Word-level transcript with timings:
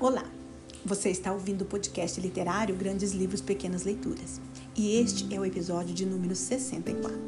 Olá, 0.00 0.24
você 0.84 1.10
está 1.10 1.32
ouvindo 1.32 1.62
o 1.62 1.64
podcast 1.64 2.20
literário 2.20 2.72
Grandes 2.76 3.10
Livros, 3.10 3.40
Pequenas 3.40 3.82
Leituras 3.82 4.40
e 4.76 4.94
este 4.96 5.34
é 5.34 5.40
o 5.40 5.44
episódio 5.44 5.92
de 5.92 6.06
número 6.06 6.36
64. 6.36 7.18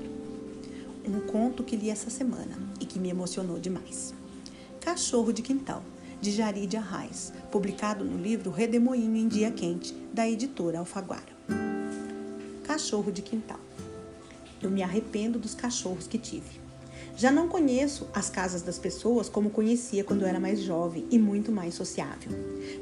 Um 1.04 1.18
conto 1.26 1.64
que 1.64 1.74
li 1.74 1.90
essa 1.90 2.08
semana 2.10 2.56
e 2.80 2.86
que 2.86 3.00
me 3.00 3.10
emocionou 3.10 3.58
demais. 3.58 4.14
Cachorro 4.80 5.32
de 5.32 5.42
Quintal, 5.42 5.82
de 6.20 6.30
Jarid 6.30 6.76
Arraes, 6.76 7.32
publicado 7.50 8.04
no 8.04 8.16
livro 8.16 8.52
Redemoinho 8.52 9.16
em 9.16 9.26
Dia 9.26 9.50
Quente, 9.50 9.92
da 10.14 10.30
editora 10.30 10.78
Alfaguara. 10.78 11.36
Cachorro 12.62 13.10
de 13.10 13.20
Quintal. 13.20 13.58
Eu 14.62 14.70
me 14.70 14.84
arrependo 14.84 15.40
dos 15.40 15.56
cachorros 15.56 16.06
que 16.06 16.18
tive. 16.18 16.69
Já 17.20 17.30
não 17.30 17.48
conheço 17.48 18.08
as 18.14 18.30
casas 18.30 18.62
das 18.62 18.78
pessoas 18.78 19.28
como 19.28 19.50
conhecia 19.50 20.02
quando 20.02 20.24
era 20.24 20.40
mais 20.40 20.58
jovem 20.62 21.04
e 21.10 21.18
muito 21.18 21.52
mais 21.52 21.74
sociável. 21.74 22.32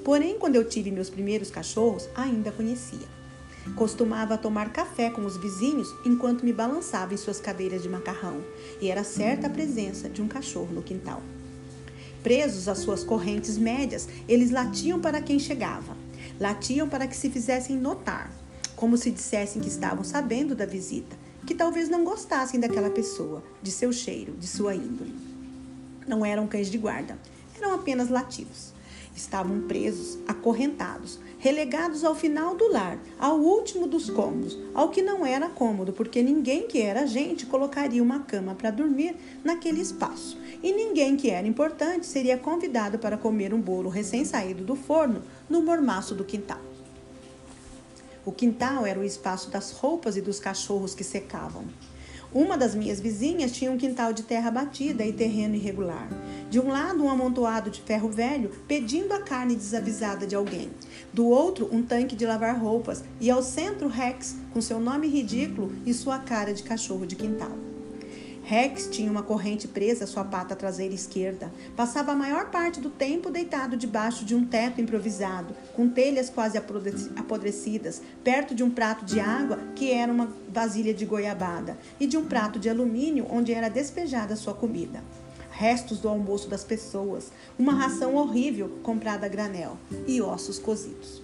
Porém, 0.04 0.38
quando 0.38 0.54
eu 0.54 0.64
tive 0.64 0.92
meus 0.92 1.10
primeiros 1.10 1.50
cachorros, 1.50 2.08
ainda 2.14 2.52
conhecia. 2.52 3.08
Costumava 3.74 4.38
tomar 4.38 4.72
café 4.72 5.10
com 5.10 5.26
os 5.26 5.36
vizinhos 5.36 5.92
enquanto 6.06 6.44
me 6.44 6.52
balançava 6.52 7.12
em 7.12 7.16
suas 7.16 7.40
cadeiras 7.40 7.82
de 7.82 7.88
macarrão, 7.88 8.40
e 8.80 8.88
era 8.88 9.02
certa 9.02 9.48
a 9.48 9.50
presença 9.50 10.08
de 10.08 10.22
um 10.22 10.28
cachorro 10.28 10.72
no 10.72 10.84
quintal. 10.84 11.20
Presos 12.22 12.68
às 12.68 12.78
suas 12.78 13.02
correntes 13.02 13.58
médias, 13.58 14.08
eles 14.28 14.52
latiam 14.52 15.00
para 15.00 15.20
quem 15.20 15.40
chegava. 15.40 15.96
Latiam 16.38 16.88
para 16.88 17.08
que 17.08 17.16
se 17.16 17.28
fizessem 17.28 17.76
notar, 17.76 18.32
como 18.76 18.96
se 18.96 19.10
dissessem 19.10 19.60
que 19.60 19.66
estavam 19.66 20.04
sabendo 20.04 20.54
da 20.54 20.64
visita 20.64 21.26
que 21.46 21.54
talvez 21.54 21.88
não 21.88 22.04
gostassem 22.04 22.60
daquela 22.60 22.90
pessoa, 22.90 23.42
de 23.62 23.70
seu 23.70 23.92
cheiro, 23.92 24.32
de 24.32 24.46
sua 24.46 24.74
índole. 24.74 25.14
Não 26.06 26.24
eram 26.24 26.46
cães 26.46 26.70
de 26.70 26.78
guarda, 26.78 27.18
eram 27.56 27.74
apenas 27.74 28.08
latidos. 28.08 28.72
Estavam 29.14 29.62
presos, 29.62 30.18
acorrentados, 30.28 31.18
relegados 31.38 32.04
ao 32.04 32.14
final 32.14 32.54
do 32.54 32.70
lar, 32.70 32.98
ao 33.18 33.38
último 33.38 33.86
dos 33.86 34.08
cômodos, 34.08 34.56
ao 34.72 34.90
que 34.90 35.02
não 35.02 35.26
era 35.26 35.48
cômodo, 35.48 35.92
porque 35.92 36.22
ninguém 36.22 36.68
que 36.68 36.80
era 36.80 37.06
gente 37.06 37.46
colocaria 37.46 38.02
uma 38.02 38.20
cama 38.20 38.54
para 38.54 38.70
dormir 38.70 39.16
naquele 39.42 39.80
espaço. 39.80 40.38
E 40.62 40.72
ninguém 40.72 41.16
que 41.16 41.30
era 41.30 41.46
importante 41.46 42.06
seria 42.06 42.38
convidado 42.38 42.98
para 42.98 43.16
comer 43.16 43.52
um 43.52 43.60
bolo 43.60 43.88
recém-saído 43.88 44.64
do 44.64 44.76
forno 44.76 45.22
no 45.48 45.62
mormaço 45.62 46.14
do 46.14 46.24
quintal. 46.24 46.67
O 48.28 48.32
quintal 48.32 48.84
era 48.84 49.00
o 49.00 49.04
espaço 49.04 49.48
das 49.48 49.72
roupas 49.72 50.18
e 50.18 50.20
dos 50.20 50.38
cachorros 50.38 50.94
que 50.94 51.02
secavam. 51.02 51.64
Uma 52.30 52.58
das 52.58 52.74
minhas 52.74 53.00
vizinhas 53.00 53.52
tinha 53.52 53.72
um 53.72 53.78
quintal 53.78 54.12
de 54.12 54.22
terra 54.22 54.50
batida 54.50 55.02
e 55.02 55.14
terreno 55.14 55.54
irregular. 55.54 56.06
De 56.50 56.60
um 56.60 56.68
lado, 56.68 57.02
um 57.02 57.08
amontoado 57.08 57.70
de 57.70 57.80
ferro 57.80 58.10
velho 58.10 58.50
pedindo 58.68 59.14
a 59.14 59.22
carne 59.22 59.56
desavisada 59.56 60.26
de 60.26 60.36
alguém. 60.36 60.70
Do 61.10 61.24
outro, 61.24 61.70
um 61.72 61.82
tanque 61.82 62.14
de 62.14 62.26
lavar 62.26 62.54
roupas. 62.60 63.02
E 63.18 63.30
ao 63.30 63.42
centro, 63.42 63.88
Rex, 63.88 64.36
com 64.52 64.60
seu 64.60 64.78
nome 64.78 65.08
ridículo 65.08 65.72
e 65.86 65.94
sua 65.94 66.18
cara 66.18 66.52
de 66.52 66.62
cachorro 66.62 67.06
de 67.06 67.16
quintal. 67.16 67.67
Rex 68.48 68.88
tinha 68.90 69.10
uma 69.10 69.22
corrente 69.22 69.68
presa 69.68 70.04
à 70.04 70.06
sua 70.06 70.24
pata 70.24 70.56
traseira 70.56 70.94
esquerda. 70.94 71.52
Passava 71.76 72.12
a 72.12 72.16
maior 72.16 72.50
parte 72.50 72.80
do 72.80 72.88
tempo 72.88 73.30
deitado 73.30 73.76
debaixo 73.76 74.24
de 74.24 74.34
um 74.34 74.42
teto 74.42 74.80
improvisado, 74.80 75.54
com 75.74 75.86
telhas 75.86 76.30
quase 76.30 76.56
apodrecidas, 76.56 78.00
perto 78.24 78.54
de 78.54 78.62
um 78.62 78.70
prato 78.70 79.04
de 79.04 79.20
água 79.20 79.58
que 79.76 79.92
era 79.92 80.10
uma 80.10 80.32
vasilha 80.48 80.94
de 80.94 81.04
goiabada 81.04 81.76
e 82.00 82.06
de 82.06 82.16
um 82.16 82.24
prato 82.24 82.58
de 82.58 82.70
alumínio 82.70 83.26
onde 83.28 83.52
era 83.52 83.68
despejada 83.68 84.34
sua 84.34 84.54
comida. 84.54 85.04
Restos 85.50 85.98
do 85.98 86.08
almoço 86.08 86.48
das 86.48 86.64
pessoas, 86.64 87.30
uma 87.58 87.74
ração 87.74 88.14
horrível 88.14 88.78
comprada 88.82 89.26
a 89.26 89.28
granel 89.28 89.76
e 90.06 90.22
ossos 90.22 90.58
cozidos. 90.58 91.22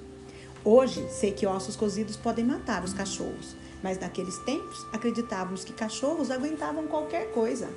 Hoje 0.62 1.02
sei 1.08 1.32
que 1.32 1.46
ossos 1.46 1.74
cozidos 1.74 2.16
podem 2.16 2.44
matar 2.44 2.84
os 2.84 2.92
cachorros, 2.92 3.56
mas 3.84 4.00
naqueles 4.00 4.38
tempos 4.38 4.86
acreditávamos 4.90 5.62
que 5.62 5.74
cachorros 5.74 6.30
aguentavam 6.30 6.86
qualquer 6.86 7.30
coisa. 7.32 7.68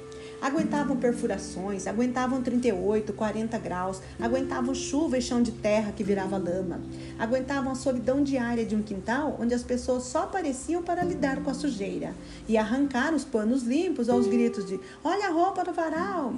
Aguentavam 0.41 0.95
perfurações, 0.95 1.85
aguentavam 1.85 2.41
38, 2.41 3.11
40 3.11 3.57
graus, 3.57 4.01
aguentavam 4.17 4.73
chuva 4.73 5.17
e 5.17 5.21
chão 5.21 5.41
de 5.41 5.51
terra 5.51 5.91
que 5.91 6.05
virava 6.05 6.37
lama, 6.37 6.79
aguentavam 7.19 7.73
a 7.73 7.75
solidão 7.75 8.23
diária 8.23 8.65
de 8.65 8.73
um 8.73 8.81
quintal 8.81 9.35
onde 9.37 9.53
as 9.53 9.63
pessoas 9.63 10.03
só 10.03 10.23
apareciam 10.23 10.81
para 10.81 11.03
lidar 11.03 11.43
com 11.43 11.49
a 11.49 11.53
sujeira 11.53 12.15
e 12.47 12.57
arrancar 12.57 13.13
os 13.13 13.25
panos 13.25 13.63
limpos 13.63 14.07
aos 14.07 14.27
gritos 14.27 14.65
de: 14.65 14.79
Olha 15.03 15.27
a 15.27 15.31
roupa 15.31 15.61
do 15.65 15.73
varal! 15.73 16.35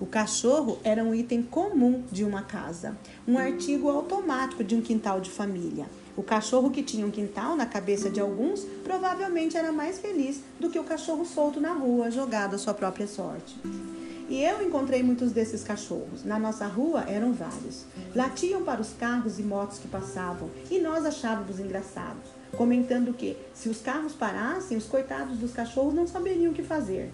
O 0.00 0.06
cachorro 0.06 0.80
era 0.82 1.04
um 1.04 1.14
item 1.14 1.42
comum 1.42 2.02
de 2.10 2.24
uma 2.24 2.42
casa, 2.42 2.96
um 3.26 3.38
artigo 3.38 3.88
automático 3.88 4.64
de 4.64 4.74
um 4.74 4.80
quintal 4.80 5.20
de 5.20 5.30
família. 5.30 5.86
O 6.18 6.22
cachorro 6.24 6.70
que 6.70 6.82
tinha 6.82 7.06
um 7.06 7.12
quintal 7.12 7.54
na 7.54 7.64
cabeça 7.64 8.10
de 8.10 8.18
alguns 8.18 8.64
provavelmente 8.82 9.56
era 9.56 9.70
mais 9.70 10.00
feliz 10.00 10.42
do 10.58 10.68
que 10.68 10.76
o 10.76 10.82
cachorro 10.82 11.24
solto 11.24 11.60
na 11.60 11.72
rua, 11.72 12.10
jogado 12.10 12.56
à 12.56 12.58
sua 12.58 12.74
própria 12.74 13.06
sorte. 13.06 13.56
E 14.28 14.42
eu 14.42 14.60
encontrei 14.66 15.00
muitos 15.00 15.30
desses 15.30 15.62
cachorros. 15.62 16.24
Na 16.24 16.36
nossa 16.36 16.66
rua 16.66 17.04
eram 17.06 17.32
vários. 17.32 17.84
Latiam 18.16 18.64
para 18.64 18.80
os 18.80 18.92
carros 18.94 19.38
e 19.38 19.44
motos 19.44 19.78
que 19.78 19.86
passavam 19.86 20.50
e 20.68 20.80
nós 20.80 21.06
achávamos 21.06 21.60
engraçados, 21.60 22.28
comentando 22.56 23.14
que, 23.14 23.36
se 23.54 23.68
os 23.68 23.80
carros 23.80 24.12
parassem, 24.12 24.76
os 24.76 24.86
coitados 24.86 25.38
dos 25.38 25.52
cachorros 25.52 25.94
não 25.94 26.08
saberiam 26.08 26.50
o 26.50 26.54
que 26.54 26.64
fazer. 26.64 27.12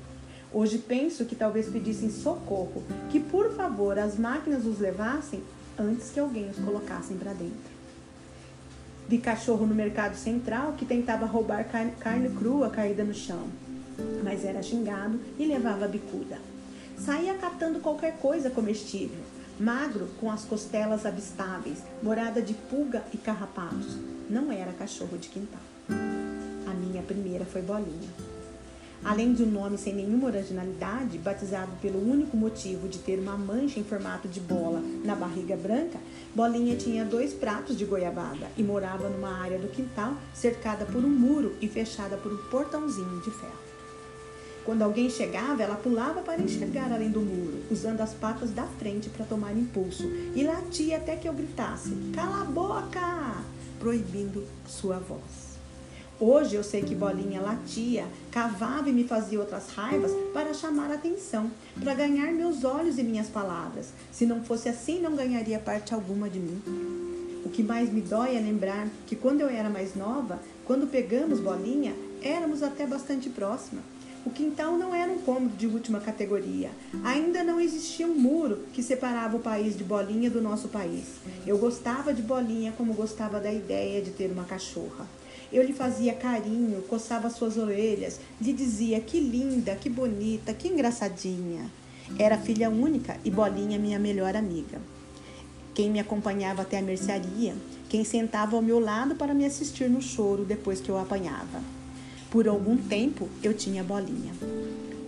Hoje 0.51 0.79
penso 0.79 1.27
que 1.27 1.37
talvez 1.37 1.69
pedissem 1.69 2.09
socorro, 2.09 2.83
que 3.11 3.21
por 3.21 3.55
favor 3.55 3.99
as 3.99 4.17
máquinas 4.17 4.65
os 4.65 4.79
levassem 4.79 5.45
antes 5.79 6.09
que 6.11 6.21
alguém 6.21 6.49
os 6.49 6.57
colocassem 6.57 7.19
para 7.19 7.35
dentro. 7.35 7.74
Vi 9.07 9.19
cachorro 9.19 9.67
no 9.67 9.75
mercado 9.75 10.17
central 10.17 10.73
que 10.79 10.87
tentava 10.87 11.27
roubar 11.27 11.65
carne, 11.65 11.93
carne 12.01 12.31
crua 12.31 12.71
caída 12.71 13.05
no 13.05 13.13
chão, 13.13 13.49
mas 14.23 14.45
era 14.45 14.63
xingado 14.63 15.21
e 15.39 15.45
levava 15.45 15.87
bicuda. 15.87 16.39
Saía 16.99 17.35
catando 17.35 17.81
qualquer 17.81 18.17
coisa 18.17 18.49
comestível, 18.49 19.21
magro 19.61 20.09
com 20.19 20.31
as 20.31 20.45
costelas 20.45 21.05
avistáveis, 21.05 21.83
morada 22.03 22.41
de 22.41 22.55
pulga 22.55 23.05
e 23.13 23.19
carrapatos. 23.19 23.99
Não 24.31 24.51
era 24.51 24.73
cachorro 24.73 25.19
de 25.19 25.29
quintal. 25.29 25.61
A 26.67 26.71
minha 26.73 27.03
primeira 27.03 27.45
foi 27.45 27.61
bolinha. 27.61 28.34
Além 29.05 29.35
de 29.35 29.43
um 29.43 29.51
nome 29.51 29.77
sem 29.77 29.95
nenhuma 29.95 30.29
originalidade, 30.29 31.19
batizado 31.19 31.71
pelo 31.83 31.99
único 31.99 32.37
motivo 32.37 32.89
de 32.89 32.99
ter 32.99 33.19
uma 33.19 33.37
mancha 33.37 33.79
em 33.79 33.85
formato 33.85 34.27
de 34.27 34.41
bola 34.41 34.81
na 35.05 35.15
barriga 35.15 35.57
branca, 35.57 35.99
Bolinha 36.35 36.75
tinha 36.77 37.05
dois 37.05 37.35
pratos 37.35 37.77
de 37.77 37.85
goiabada 37.85 38.49
e 38.57 38.63
morava 38.63 39.11
numa 39.11 39.39
área 39.43 39.59
do 39.59 39.69
quintal 39.69 40.15
cercada 40.33 40.87
por 40.87 41.05
um 41.05 41.11
muro 41.11 41.55
e 41.61 41.69
fechada 41.69 42.17
por 42.17 42.33
um 42.33 42.39
portãozinho 42.51 43.21
de 43.21 43.31
ferro. 43.31 43.65
Quando 44.65 44.81
alguém 44.81 45.11
chegava, 45.11 45.63
ela 45.63 45.77
pulava 45.77 46.23
para 46.23 46.41
enxergar 46.41 46.91
além 46.91 47.11
do 47.11 47.21
muro, 47.21 47.63
usando 47.71 48.01
as 48.01 48.15
patas 48.15 48.51
da 48.51 48.65
frente 48.65 49.11
para 49.11 49.27
tomar 49.27 49.53
impulso, 49.53 50.05
e 50.35 50.43
latia 50.43 50.97
até 50.97 51.17
que 51.17 51.29
eu 51.29 51.35
gritasse: 51.35 51.95
Cala 52.15 52.41
a 52.41 52.45
boca! 52.45 53.45
proibindo 53.79 54.47
sua 54.67 54.99
voz. 54.99 55.54
Hoje 56.21 56.55
eu 56.55 56.63
sei 56.63 56.81
que 56.81 56.95
Bolinha 56.95 57.41
latia, 57.41 58.07
cavava 58.31 58.89
e 58.89 58.93
me 58.93 59.03
fazia 59.03 59.41
outras 59.41 59.71
raivas 59.71 60.13
para 60.33 60.55
chamar 60.55 60.93
atenção, 60.93 61.51
para 61.83 61.93
ganhar 61.93 62.33
meus 62.33 62.63
olhos 62.63 62.99
e 62.99 63.03
minhas 63.03 63.29
palavras. 63.29 63.89
Se 64.13 64.25
não 64.25 64.45
fosse 64.45 64.69
assim, 64.69 65.01
não 65.01 65.17
ganharia 65.17 65.59
parte 65.59 65.93
alguma 65.93 66.31
de 66.31 66.39
mim. 66.39 66.63
O 67.45 67.51
que 67.51 67.65
mais 67.65 67.93
me 67.93 68.01
dói 68.01 68.37
é 68.37 68.41
lembrar 68.41 68.87
que 69.09 69.17
quando 69.17 69.41
eu 69.41 69.49
era 69.49 69.69
mais 69.69 69.97
nova, 69.97 70.41
quando 70.65 70.87
pegamos 70.87 71.41
Bolinha, 71.41 71.93
éramos 72.23 72.63
até 72.63 72.87
bastante 72.87 73.29
próximas. 73.29 73.83
O 74.25 74.31
quintal 74.31 74.79
não 74.79 74.95
era 74.95 75.11
um 75.11 75.19
cômodo 75.19 75.57
de 75.57 75.67
última 75.67 75.99
categoria. 75.99 76.71
Ainda 77.03 77.43
não 77.43 77.61
existia 77.61 78.07
um 78.07 78.15
muro 78.15 78.61
que 78.73 78.85
separava 78.85 79.37
o 79.37 79.41
país 79.41 79.77
de 79.77 79.83
Bolinha 79.83 80.31
do 80.31 80.41
nosso 80.41 80.69
país. 80.69 81.17
Eu 81.45 81.59
gostava 81.59 82.15
de 82.15 82.23
Bolinha 82.23 82.73
como 82.77 82.95
gostava 82.95 83.41
da 83.41 83.53
ideia 83.53 84.01
de 84.01 84.13
ter 84.13 84.31
uma 84.31 84.45
cachorra. 84.45 85.07
Eu 85.53 85.63
lhe 85.63 85.73
fazia 85.73 86.15
carinho, 86.15 86.83
coçava 86.83 87.31
suas 87.31 87.57
orelhas, 87.57 88.21
lhe 88.41 88.53
dizia 88.53 89.01
que 89.01 89.21
linda, 89.21 89.75
que 89.77 89.89
bonita, 89.89 90.53
que 90.53 90.69
engraçadinha. 90.69 91.71
Era 92.19 92.39
filha 92.39 92.69
única 92.69 93.19
e 93.25 93.31
Bolinha 93.31 93.79
minha 93.79 93.99
melhor 93.99 94.37
amiga. 94.37 94.81
Quem 95.75 95.91
me 95.91 95.99
acompanhava 95.99 96.63
até 96.63 96.79
a 96.79 96.83
mercearia, 96.83 97.55
quem 97.89 98.05
sentava 98.05 98.57
ao 98.57 98.63
meu 98.63 98.79
lado 98.79 99.15
para 99.15 99.35
me 99.35 99.45
assistir 99.45 99.89
no 99.89 100.01
choro 100.01 100.45
depois 100.45 100.81
que 100.81 100.89
eu 100.89 100.99
apanhava. 100.99 101.61
Por 102.31 102.47
algum 102.49 102.77
tempo 102.77 103.29
eu 103.43 103.55
tinha 103.55 103.83
Bolinha. 103.83 104.33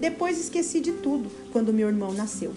Depois 0.01 0.39
esqueci 0.39 0.81
de 0.81 0.93
tudo 0.93 1.31
quando 1.53 1.73
meu 1.73 1.89
irmão 1.89 2.13
nasceu. 2.13 2.53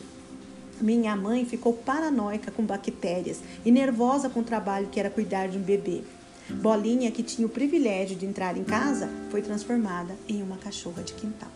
Minha 0.81 1.15
mãe 1.15 1.45
ficou 1.45 1.73
paranoica 1.73 2.51
com 2.51 2.63
bactérias 2.63 3.41
e 3.65 3.71
nervosa 3.71 4.29
com 4.29 4.39
o 4.39 4.43
trabalho 4.43 4.87
que 4.87 4.99
era 4.99 5.09
cuidar 5.09 5.47
de 5.47 5.57
um 5.57 5.61
bebê. 5.61 6.01
Bolinha, 6.49 7.11
que 7.11 7.23
tinha 7.23 7.45
o 7.45 7.49
privilégio 7.49 8.15
de 8.15 8.25
entrar 8.25 8.57
em 8.57 8.63
casa, 8.63 9.09
foi 9.29 9.41
transformada 9.41 10.15
em 10.27 10.41
uma 10.41 10.57
cachorra 10.57 11.03
de 11.03 11.13
quintal. 11.13 11.51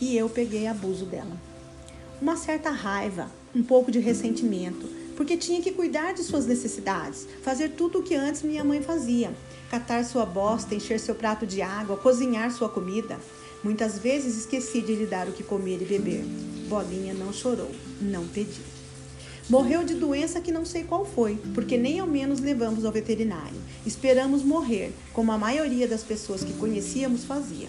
E 0.00 0.16
eu 0.16 0.28
peguei 0.28 0.66
abuso 0.66 1.04
dela. 1.04 1.36
Uma 2.20 2.36
certa 2.36 2.70
raiva, 2.70 3.30
um 3.54 3.62
pouco 3.62 3.90
de 3.90 3.98
ressentimento, 3.98 4.88
porque 5.16 5.36
tinha 5.36 5.62
que 5.62 5.70
cuidar 5.70 6.12
de 6.12 6.22
suas 6.22 6.46
necessidades, 6.46 7.26
fazer 7.42 7.70
tudo 7.70 7.98
o 8.00 8.02
que 8.02 8.14
antes 8.14 8.42
minha 8.42 8.64
mãe 8.64 8.82
fazia: 8.82 9.32
catar 9.70 10.04
sua 10.04 10.26
bosta, 10.26 10.74
encher 10.74 10.98
seu 10.98 11.14
prato 11.14 11.46
de 11.46 11.62
água, 11.62 11.96
cozinhar 11.96 12.50
sua 12.50 12.68
comida. 12.68 13.18
Muitas 13.62 13.98
vezes 13.98 14.38
esqueci 14.38 14.80
de 14.80 14.94
lhe 14.94 15.06
dar 15.06 15.28
o 15.28 15.32
que 15.32 15.42
comer 15.42 15.82
e 15.82 15.84
beber. 15.84 16.24
Bolinha 16.68 17.12
não 17.14 17.32
chorou, 17.32 17.70
não 18.00 18.26
pediu. 18.26 18.79
Morreu 19.50 19.82
de 19.82 19.94
doença 19.94 20.40
que 20.40 20.52
não 20.52 20.64
sei 20.64 20.84
qual 20.84 21.04
foi, 21.04 21.36
porque 21.52 21.76
nem 21.76 21.98
ao 21.98 22.06
menos 22.06 22.38
levamos 22.38 22.84
ao 22.84 22.92
veterinário. 22.92 23.60
Esperamos 23.84 24.44
morrer, 24.44 24.92
como 25.12 25.32
a 25.32 25.38
maioria 25.38 25.88
das 25.88 26.04
pessoas 26.04 26.44
que 26.44 26.52
conhecíamos 26.52 27.24
fazia. 27.24 27.66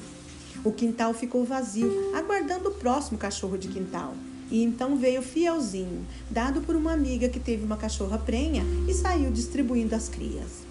O 0.63 0.71
quintal 0.71 1.11
ficou 1.11 1.43
vazio, 1.43 2.15
aguardando 2.15 2.69
o 2.69 2.73
próximo 2.75 3.17
cachorro 3.17 3.57
de 3.57 3.67
quintal. 3.67 4.13
E 4.51 4.61
então 4.61 4.95
veio 4.95 5.23
Fielzinho, 5.23 6.05
dado 6.29 6.61
por 6.61 6.75
uma 6.75 6.93
amiga 6.93 7.27
que 7.27 7.39
teve 7.39 7.65
uma 7.65 7.77
cachorra 7.77 8.19
prenha 8.19 8.63
e 8.87 8.93
saiu 8.93 9.31
distribuindo 9.31 9.95
as 9.95 10.07
crias. 10.07 10.61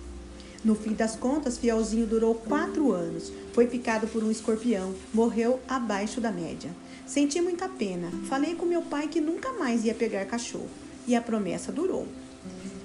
No 0.62 0.76
fim 0.76 0.92
das 0.92 1.16
contas, 1.16 1.58
Fielzinho 1.58 2.06
durou 2.06 2.36
quatro 2.36 2.92
anos. 2.92 3.32
Foi 3.52 3.66
picado 3.66 4.06
por 4.06 4.22
um 4.22 4.30
escorpião, 4.30 4.94
morreu 5.12 5.58
abaixo 5.66 6.20
da 6.20 6.30
média. 6.30 6.70
Senti 7.04 7.40
muita 7.40 7.68
pena. 7.68 8.12
Falei 8.28 8.54
com 8.54 8.64
meu 8.64 8.82
pai 8.82 9.08
que 9.08 9.20
nunca 9.20 9.52
mais 9.54 9.84
ia 9.84 9.92
pegar 9.92 10.24
cachorro. 10.26 10.70
E 11.06 11.14
a 11.14 11.20
promessa 11.20 11.72
durou. 11.72 12.06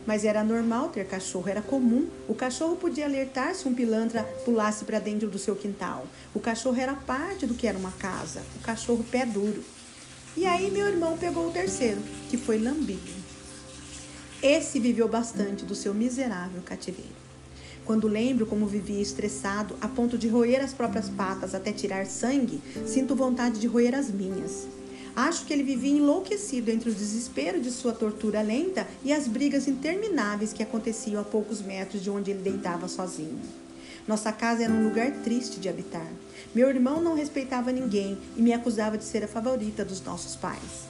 Mas 0.05 0.23
era 0.23 0.43
normal 0.43 0.89
ter 0.89 1.05
cachorro, 1.07 1.49
era 1.49 1.61
comum. 1.61 2.07
O 2.27 2.35
cachorro 2.35 2.75
podia 2.75 3.05
alertar 3.05 3.55
se 3.55 3.67
um 3.67 3.73
pilantra 3.73 4.23
pulasse 4.43 4.85
para 4.85 4.99
dentro 4.99 5.29
do 5.29 5.39
seu 5.39 5.55
quintal. 5.55 6.05
O 6.33 6.39
cachorro 6.39 6.79
era 6.79 6.93
parte 6.93 7.45
do 7.47 7.55
que 7.55 7.67
era 7.67 7.77
uma 7.77 7.91
casa. 7.91 8.41
O 8.57 8.63
cachorro 8.63 9.03
pé 9.09 9.25
duro. 9.25 9.63
E 10.37 10.45
aí 10.45 10.69
meu 10.69 10.87
irmão 10.87 11.17
pegou 11.17 11.47
o 11.47 11.51
terceiro, 11.51 12.01
que 12.29 12.37
foi 12.37 12.59
lambido. 12.59 13.25
Esse 14.43 14.79
viveu 14.79 15.07
bastante 15.07 15.65
do 15.65 15.73
seu 15.73 15.93
miserável 15.93 16.61
cativeiro. 16.63 17.25
Quando 17.85 18.07
lembro 18.07 18.45
como 18.45 18.67
vivia 18.67 19.01
estressado 19.01 19.75
a 19.79 19.87
ponto 19.87 20.17
de 20.17 20.27
roer 20.27 20.63
as 20.63 20.73
próprias 20.73 21.07
patas 21.07 21.55
até 21.55 21.71
tirar 21.71 22.05
sangue, 22.05 22.61
sinto 22.85 23.15
vontade 23.15 23.59
de 23.59 23.67
roer 23.67 23.95
as 23.95 24.11
minhas. 24.11 24.67
Acho 25.15 25.45
que 25.45 25.53
ele 25.53 25.63
vivia 25.63 25.97
enlouquecido 25.97 26.69
entre 26.69 26.89
o 26.89 26.93
desespero 26.93 27.61
de 27.61 27.71
sua 27.71 27.93
tortura 27.93 28.41
lenta 28.41 28.85
e 29.01 29.13
as 29.13 29.27
brigas 29.27 29.65
intermináveis 29.65 30.51
que 30.51 30.61
aconteciam 30.61 31.21
a 31.21 31.23
poucos 31.23 31.61
metros 31.61 32.03
de 32.03 32.09
onde 32.09 32.31
ele 32.31 32.41
deitava 32.41 32.89
sozinho. 32.89 33.39
Nossa 34.05 34.31
casa 34.33 34.63
era 34.63 34.73
um 34.73 34.83
lugar 34.83 35.09
triste 35.23 35.59
de 35.59 35.69
habitar. 35.69 36.07
Meu 36.53 36.69
irmão 36.69 37.01
não 37.01 37.15
respeitava 37.15 37.71
ninguém 37.71 38.17
e 38.35 38.41
me 38.41 38.51
acusava 38.51 38.97
de 38.97 39.05
ser 39.05 39.23
a 39.23 39.27
favorita 39.27 39.85
dos 39.85 40.01
nossos 40.01 40.35
pais. 40.35 40.85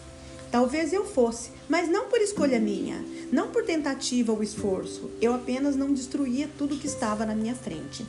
Talvez 0.52 0.92
eu 0.92 1.06
fosse, 1.06 1.52
mas 1.70 1.88
não 1.88 2.08
por 2.08 2.20
escolha 2.20 2.60
minha, 2.60 3.06
não 3.32 3.50
por 3.50 3.64
tentativa 3.64 4.32
ou 4.32 4.42
esforço. 4.42 5.12
Eu 5.22 5.36
apenas 5.36 5.76
não 5.76 5.94
destruía 5.94 6.50
tudo 6.58 6.78
que 6.78 6.88
estava 6.88 7.26
na 7.26 7.36
minha 7.36 7.54
frente. 7.54 8.06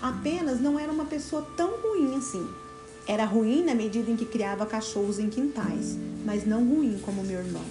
Apenas 0.00 0.60
não 0.60 0.78
era 0.78 0.90
uma 0.90 1.04
pessoa 1.04 1.46
tão 1.56 1.80
ruim 1.80 2.16
assim. 2.16 2.46
Era 3.06 3.24
ruim 3.24 3.64
na 3.64 3.74
medida 3.74 4.10
em 4.10 4.16
que 4.16 4.24
criava 4.24 4.64
cachorros 4.64 5.18
em 5.18 5.28
quintais, 5.28 5.96
mas 6.24 6.46
não 6.46 6.64
ruim 6.64 6.98
como 7.04 7.24
meu 7.24 7.40
irmão. 7.40 7.64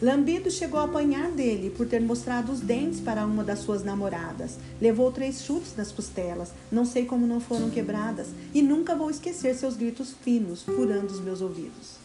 Lambido 0.00 0.50
chegou 0.50 0.78
a 0.78 0.84
apanhar 0.84 1.30
dele 1.30 1.70
por 1.70 1.86
ter 1.86 2.00
mostrado 2.00 2.52
os 2.52 2.60
dentes 2.60 3.00
para 3.00 3.24
uma 3.24 3.42
das 3.42 3.60
suas 3.60 3.82
namoradas. 3.82 4.58
Levou 4.80 5.10
três 5.10 5.42
chutes 5.42 5.74
nas 5.76 5.90
costelas, 5.90 6.52
não 6.70 6.84
sei 6.84 7.04
como 7.04 7.26
não 7.26 7.40
foram 7.40 7.70
quebradas, 7.70 8.28
e 8.52 8.60
nunca 8.60 8.94
vou 8.94 9.10
esquecer 9.10 9.54
seus 9.54 9.76
gritos 9.76 10.14
finos, 10.22 10.62
furando 10.62 11.12
os 11.12 11.20
meus 11.20 11.40
ouvidos. 11.40 11.96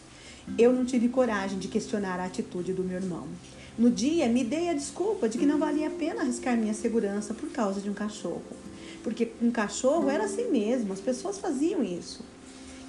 Eu 0.57 0.71
não 0.71 0.85
tive 0.85 1.09
coragem 1.09 1.59
de 1.59 1.67
questionar 1.67 2.19
a 2.19 2.25
atitude 2.25 2.73
do 2.73 2.83
meu 2.83 2.97
irmão. 2.97 3.27
No 3.77 3.89
dia, 3.89 4.27
me 4.27 4.43
dei 4.43 4.69
a 4.69 4.73
desculpa 4.73 5.29
de 5.29 5.37
que 5.37 5.45
não 5.45 5.59
valia 5.59 5.87
a 5.87 5.91
pena 5.91 6.21
arriscar 6.21 6.57
minha 6.57 6.73
segurança 6.73 7.33
por 7.33 7.49
causa 7.49 7.79
de 7.79 7.89
um 7.89 7.93
cachorro. 7.93 8.41
Porque 9.03 9.31
um 9.41 9.51
cachorro 9.51 10.09
era 10.09 10.25
assim 10.25 10.49
mesmo, 10.49 10.93
as 10.93 10.99
pessoas 10.99 11.37
faziam 11.37 11.83
isso. 11.83 12.23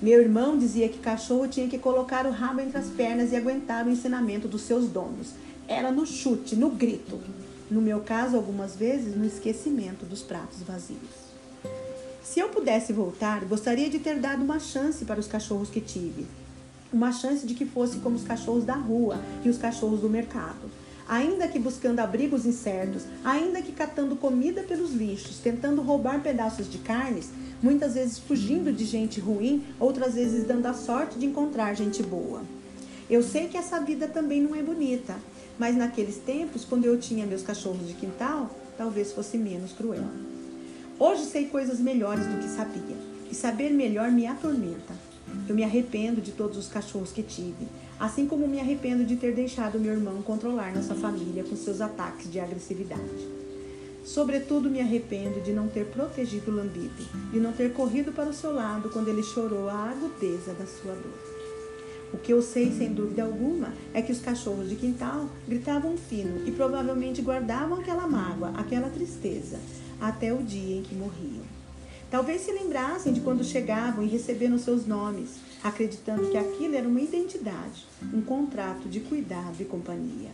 Meu 0.03 0.21
irmão 0.21 0.57
dizia 0.57 0.89
que 0.89 0.99
cachorro 0.99 1.47
tinha 1.47 1.69
que 1.69 1.79
colocar 1.79 2.27
o 2.27 2.31
rabo 2.31 2.61
entre 2.61 2.79
as 2.79 2.87
pernas 2.87 3.33
e 3.33 3.37
aguentar 3.37 3.87
o 3.87 3.91
ensinamento 3.91 4.49
dos 4.49 4.63
seus 4.63 4.89
donos. 4.89 5.35
Era 5.69 5.93
no 5.93 6.07
chute, 6.07 6.57
no 6.57 6.71
grito. 6.71 7.21
No 7.71 7.81
meu 7.81 8.01
caso, 8.01 8.37
algumas 8.37 8.75
vezes, 8.75 9.17
no 9.17 9.25
esquecimento 9.25 10.07
dos 10.07 10.23
pratos 10.23 10.63
vazios. 10.63 11.31
Se 12.23 12.41
eu 12.41 12.49
pudesse 12.49 12.93
voltar, 12.93 13.45
gostaria 13.45 13.91
de 13.91 13.99
ter 13.99 14.19
dado 14.19 14.43
uma 14.43 14.59
chance 14.59 15.05
para 15.05 15.21
os 15.21 15.27
cachorros 15.27 15.71
que 15.71 15.81
tive 15.81 16.27
uma 16.93 17.13
chance 17.13 17.47
de 17.47 17.55
que 17.55 17.65
fosse 17.65 17.99
como 17.99 18.17
os 18.17 18.25
cachorros 18.25 18.65
da 18.65 18.75
rua 18.75 19.21
e 19.45 19.49
os 19.49 19.59
cachorros 19.59 20.01
do 20.01 20.09
mercado. 20.09 20.71
Ainda 21.11 21.49
que 21.49 21.59
buscando 21.59 21.99
abrigos 21.99 22.47
incertos, 22.47 23.03
ainda 23.25 23.61
que 23.61 23.73
catando 23.73 24.15
comida 24.15 24.63
pelos 24.63 24.93
lixos, 24.93 25.39
tentando 25.39 25.83
roubar 25.83 26.23
pedaços 26.23 26.71
de 26.71 26.79
carnes, 26.79 27.31
muitas 27.61 27.95
vezes 27.95 28.21
fugindo 28.21 28.73
de 28.73 28.85
gente 28.85 29.19
ruim, 29.19 29.65
outras 29.81 30.15
vezes 30.15 30.47
dando 30.47 30.67
a 30.67 30.73
sorte 30.73 31.19
de 31.19 31.27
encontrar 31.27 31.75
gente 31.75 32.01
boa. 32.01 32.43
Eu 33.11 33.25
sei 33.25 33.49
que 33.49 33.57
essa 33.57 33.81
vida 33.81 34.07
também 34.07 34.41
não 34.41 34.55
é 34.55 34.63
bonita, 34.63 35.17
mas 35.59 35.75
naqueles 35.75 36.15
tempos, 36.19 36.65
quando 36.65 36.85
eu 36.85 36.97
tinha 36.97 37.27
meus 37.27 37.43
cachorros 37.43 37.89
de 37.89 37.95
quintal, 37.95 38.49
talvez 38.79 39.13
fosse 39.13 39.37
menos 39.37 39.73
cruel. 39.73 40.05
Hoje 40.97 41.25
sei 41.25 41.47
coisas 41.47 41.81
melhores 41.81 42.25
do 42.25 42.39
que 42.39 42.49
sabia, 42.49 42.97
e 43.29 43.35
saber 43.35 43.71
melhor 43.71 44.13
me 44.13 44.29
atormenta. 44.29 44.95
Eu 45.49 45.57
me 45.57 45.65
arrependo 45.65 46.21
de 46.21 46.31
todos 46.31 46.57
os 46.57 46.69
cachorros 46.69 47.11
que 47.11 47.25
tive, 47.25 47.67
assim 48.01 48.27
como 48.27 48.49
me 48.49 48.59
arrependo 48.59 49.05
de 49.05 49.15
ter 49.15 49.35
deixado 49.35 49.79
meu 49.79 49.93
irmão 49.93 50.23
controlar 50.23 50.75
nossa 50.75 50.95
família 50.95 51.45
com 51.45 51.55
seus 51.55 51.83
ataques 51.83 52.33
de 52.33 52.41
agressividade. 52.41 53.29
Sobretudo, 54.03 54.71
me 54.71 54.81
arrependo 54.81 55.43
de 55.43 55.53
não 55.53 55.69
ter 55.69 55.85
protegido 55.85 56.51
o 56.51 56.55
lambido, 56.55 57.05
de 57.31 57.39
não 57.39 57.53
ter 57.53 57.75
corrido 57.75 58.11
para 58.11 58.31
o 58.31 58.33
seu 58.33 58.55
lado 58.55 58.89
quando 58.89 59.09
ele 59.09 59.23
chorou 59.23 59.69
a 59.69 59.91
agudeza 59.91 60.55
da 60.55 60.65
sua 60.65 60.95
dor. 60.95 61.31
O 62.15 62.17
que 62.17 62.33
eu 62.33 62.41
sei, 62.41 62.73
sem 62.73 62.93
dúvida 62.95 63.23
alguma, 63.23 63.75
é 63.93 64.01
que 64.01 64.11
os 64.11 64.21
cachorros 64.21 64.69
de 64.69 64.77
quintal 64.77 65.29
gritavam 65.47 65.97
fino 65.99 66.49
e 66.49 66.51
provavelmente 66.51 67.21
guardavam 67.21 67.79
aquela 67.79 68.09
mágoa, 68.09 68.51
aquela 68.57 68.89
tristeza, 68.89 69.59
até 70.01 70.33
o 70.33 70.43
dia 70.43 70.79
em 70.79 70.83
que 70.83 70.95
morriam. 70.95 71.60
Talvez 72.11 72.41
se 72.41 72.51
lembrassem 72.51 73.13
de 73.13 73.21
quando 73.21 73.45
chegavam 73.45 74.03
e 74.03 74.09
receberam 74.09 74.59
seus 74.59 74.85
nomes, 74.85 75.37
acreditando 75.63 76.29
que 76.29 76.37
aquilo 76.37 76.75
era 76.75 76.89
uma 76.89 77.01
identidade, 77.01 77.87
um 78.13 78.21
contrato 78.21 78.89
de 78.89 78.99
cuidado 78.99 79.61
e 79.61 79.65
companhia. 79.65 80.31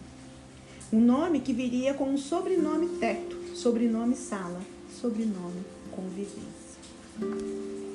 Um 0.90 1.00
nome 1.00 1.40
que 1.40 1.52
viria 1.52 1.92
com 1.92 2.08
um 2.08 2.16
sobrenome 2.16 2.88
teto, 2.98 3.36
sobrenome 3.54 4.16
sala, 4.16 4.60
sobrenome 5.00 5.64
convivência. 5.90 7.85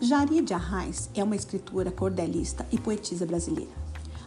Jari 0.00 0.42
de 0.42 0.54
Arraes 0.54 1.10
é 1.12 1.24
uma 1.24 1.34
escritora 1.34 1.90
cordelista 1.90 2.64
e 2.70 2.78
poetisa 2.78 3.26
brasileira. 3.26 3.72